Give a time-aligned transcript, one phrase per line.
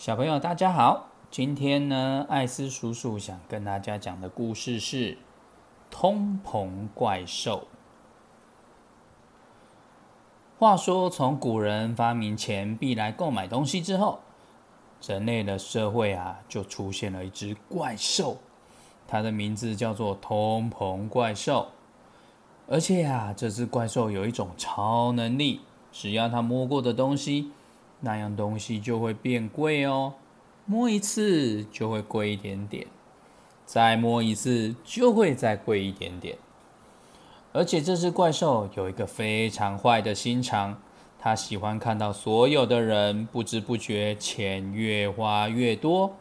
[0.00, 1.10] 小朋友，大家好！
[1.30, 5.18] 今天呢，艾斯叔叔想跟大家讲的故事是
[5.90, 7.68] 通膨怪兽。
[10.58, 14.20] 话说，从古人发明钱币来购买东西之后，
[15.06, 18.38] 人类的社会啊，就出现了一只怪兽，
[19.06, 21.68] 它的名字叫做通膨怪兽。
[22.66, 25.60] 而且啊，这只怪兽有一种超能力，
[25.92, 27.52] 只要它摸过的东西。
[28.00, 30.14] 那样东西就会变贵哦，
[30.66, 32.86] 摸一次就会贵一点点，
[33.64, 36.38] 再摸一次就会再贵一点点。
[37.52, 40.80] 而且这只怪兽有一个非常坏的心肠，
[41.18, 46.14] 它喜欢看到所有的人不知不觉钱越花越多。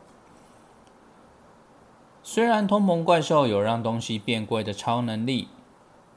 [2.24, 5.48] 虽然通膨怪兽有让东西变贵的超能力，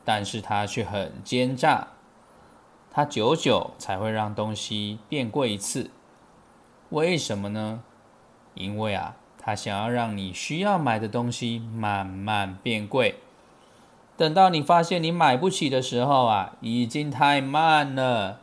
[0.04, 1.91] 但是它却很奸诈。
[2.94, 5.90] 它久久才会让东西变贵一次，
[6.90, 7.82] 为什么呢？
[8.52, 13.14] 因为啊，它想要让你需要买的东西慢慢变贵，
[14.14, 18.40] 等到你发现你买不起的时候啊，已经太慢了。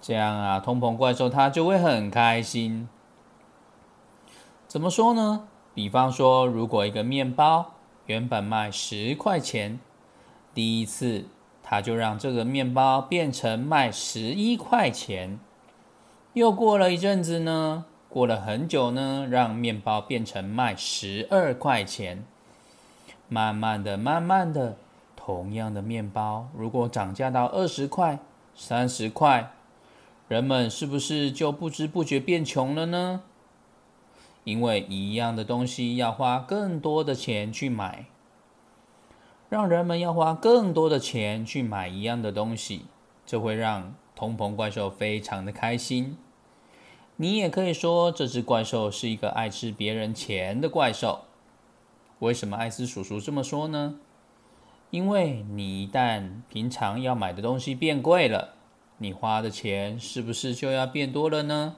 [0.00, 2.88] 这样啊，通膨怪兽它就会很开心。
[4.66, 5.46] 怎么说呢？
[5.72, 7.74] 比方说，如果一个面包
[8.06, 9.78] 原本卖十块钱，
[10.52, 11.26] 第一次。
[11.74, 15.40] 他就让这个面包变成卖十一块钱，
[16.32, 22.24] 又过了一阵子呢，过了很久呢，让面包变成卖十二块钱。
[23.28, 24.76] 慢慢的、慢慢的，
[25.16, 28.20] 同样的面包，如果涨价到二十块、
[28.54, 29.50] 三十块，
[30.28, 33.22] 人们是不是就不知不觉变穷了呢？
[34.44, 38.04] 因为一样的东西要花更多的钱去买。
[39.54, 42.86] 让人们要花更多的钱去买一样的东西，
[43.24, 46.16] 这会让通膨怪兽非常的开心。
[47.14, 51.20] 你也可以说这只怪兽是一个爱吃别人钱的怪兽。
[52.18, 53.94] 为什么艾斯叔叔这么说呢？
[54.90, 58.54] 因为你一旦平常要买的东西变贵了，
[58.98, 61.76] 你花的钱是不是就要变多了呢？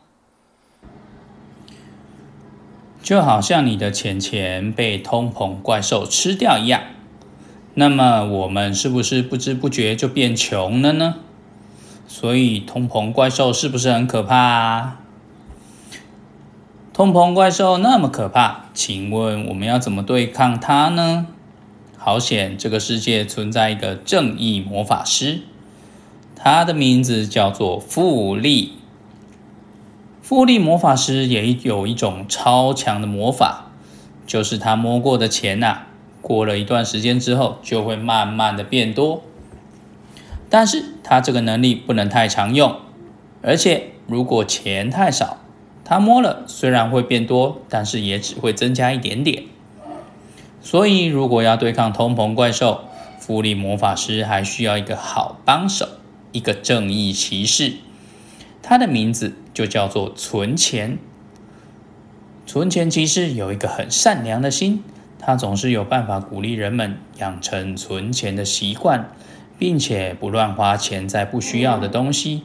[3.02, 6.95] 就好像你的钱钱被通膨怪兽吃掉一样。
[7.78, 11.16] 那么我们是不是不知不觉就变穷了呢？
[12.08, 15.00] 所以通膨怪兽是不是很可怕啊？
[16.94, 21.26] 通膨怪兽那么可怕，请问我们要怎么对抗它呢？
[21.98, 25.40] 好险，这个世界存在一个正义魔法师，
[26.34, 28.72] 他的名字叫做富利。
[30.22, 33.66] 富利魔法师也有一种超强的魔法，
[34.26, 35.82] 就是他摸过的钱呐。
[36.26, 39.22] 过了一段时间之后，就会慢慢的变多。
[40.50, 42.80] 但是他这个能力不能太常用，
[43.42, 45.38] 而且如果钱太少，
[45.84, 49.44] 他摸了虽然会变多，但是也只会增加一点点。
[50.60, 52.80] 所以如果要对抗通膨怪兽，
[53.20, 55.86] 福利魔法师还需要一个好帮手，
[56.32, 57.74] 一个正义骑士。
[58.64, 60.98] 他的名字就叫做存钱。
[62.44, 64.82] 存钱骑士有一个很善良的心。
[65.26, 69.10] 他总是有办法鼓励人们养成存钱的习惯，
[69.58, 72.44] 并且不乱花钱在不需要的东西。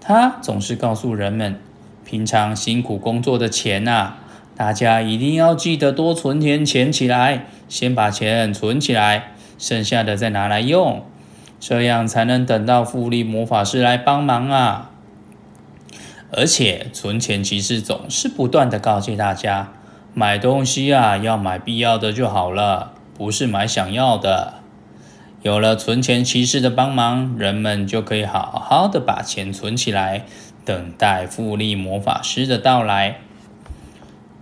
[0.00, 1.58] 他总是告诉人们，
[2.04, 4.14] 平常辛苦工作的钱呐，
[4.54, 11.04] 大家一定要记得多存点钱起来，先把钱存起来，剩下的再拿来用，
[11.58, 14.92] 这样才能等到复利魔法师来帮忙啊！
[16.30, 19.72] 而且，存钱骑士总是不断的告诫大家。
[20.14, 24.54] 买东西啊，要买必要的就好了，不是买想要的。
[25.42, 30.24] 有了存钱骑士的帮忙，人们就可以好好的把钱存起来，
[30.64, 33.20] 等待复利魔法师的到来。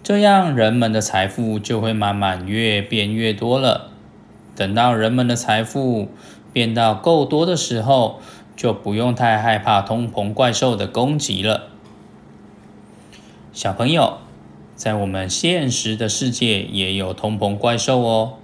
[0.03, 3.91] 这样，人们的财富就会慢慢越变越多了。
[4.54, 6.09] 等到人们的财富
[6.53, 8.21] 变到够多的时候，
[8.57, 11.65] 就不用太害怕通膨怪兽的攻击了。
[13.53, 14.26] 小朋友。
[14.77, 18.34] 在我们现实的世界也有通膨怪兽哦，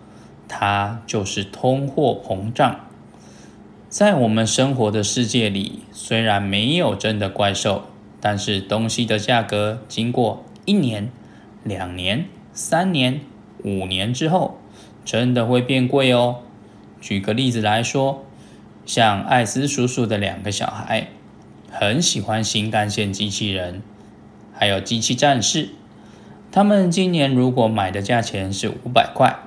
[0.49, 2.81] 它就是通货膨胀。
[3.91, 7.85] 在我们生活的世界里，虽然没有真的怪兽，
[8.19, 11.11] 但是东西的价格经过一年、
[11.63, 12.25] 两年、
[12.55, 13.21] 三年、
[13.63, 14.59] 五年之后，
[15.05, 16.39] 真的会变贵哦。
[16.99, 18.25] 举个例子来说，
[18.87, 21.09] 像艾斯叔叔的两个小孩，
[21.71, 23.83] 很喜欢新干线机器人，
[24.55, 25.69] 还有机器战士。
[26.53, 29.39] 他们今年如果买的价钱是五百块，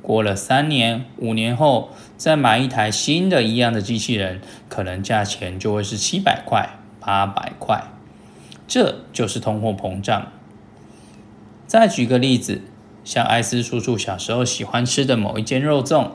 [0.00, 7.84] 过了三年、五年后再买一台新的一样的机器人，可能价钱就会是七百块、八百块。
[8.66, 10.32] 这就是通货膨胀。
[11.66, 12.62] 再举个例子，
[13.04, 16.12] 像艾斯叔叔小时候喜欢吃的某一间肉粽，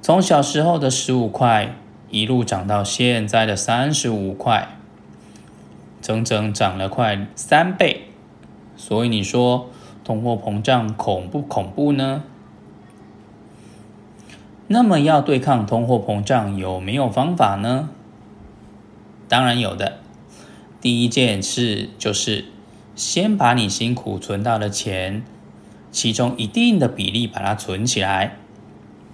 [0.00, 1.76] 从小时候的十五块，
[2.10, 4.76] 一路涨到现在的三十五块，
[6.00, 8.08] 整整涨了快三倍。
[8.84, 9.70] 所以你说
[10.02, 12.24] 通货膨胀恐不恐怖呢？
[14.66, 17.90] 那么要对抗通货膨胀，有没有方法呢？
[19.28, 20.00] 当然有的。
[20.80, 22.46] 第一件事就是
[22.96, 25.22] 先把你辛苦存到的钱，
[25.92, 28.34] 其中一定的比例把它存起来，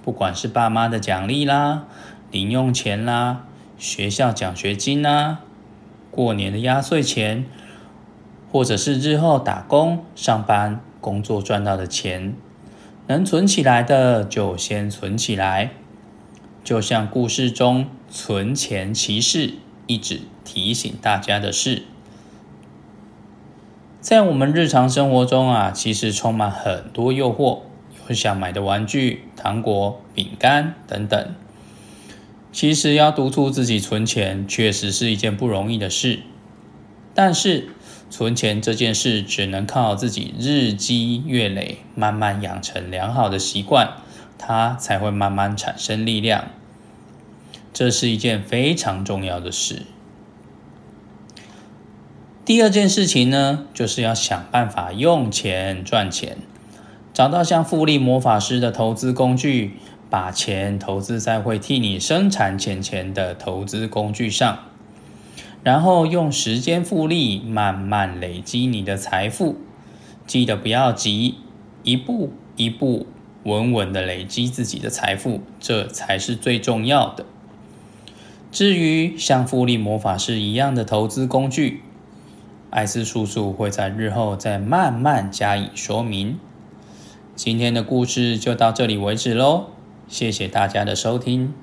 [0.03, 1.85] 不管是爸妈的奖励啦、
[2.31, 3.45] 零用钱啦、
[3.77, 5.41] 学校奖学金啦、
[6.11, 7.45] 过年的压岁钱，
[8.51, 12.35] 或者是日后打工、上班、工作赚到的钱，
[13.07, 15.71] 能存起来的就先存起来，
[16.65, 19.55] 就像故事中存钱骑士。
[19.87, 21.85] 一直提醒大家的是，
[24.03, 27.61] 在我们日常生活中啊，其实充满很多诱惑，
[28.07, 31.35] 有想买的玩具、糖果、饼干等等。
[32.53, 36.21] 其实要督促自己存钱，确实是一件不容易的事。
[37.21, 37.71] 但是
[38.11, 43.95] 存钱这件事，只能靠自己日积月累，慢慢养成良好的习惯，
[44.39, 46.45] 它才会慢慢产生力量。
[47.73, 49.83] 这是一件非常重要的事。
[52.45, 56.37] 第二件事情呢，就是要想办法用钱赚钱，
[57.13, 59.73] 找到像复利魔法师的投资工具，
[60.09, 64.68] 把钱投资在会替你生产钱钱的投资工具上，
[65.63, 69.57] 然后用时间复利，慢慢累积你的财富。
[70.27, 71.37] 记得不要急，
[71.83, 73.07] 一步一步
[73.45, 77.25] 稳稳的累积自己的财富，这才是最重要的。
[78.51, 81.83] 至于像复利魔法师一样的投资工具，
[82.71, 86.39] 艾斯叔叔会在日后再慢慢加以说明。
[87.35, 89.67] 今天的故事就到这里为止喽，
[90.09, 91.55] 谢谢大家的收听。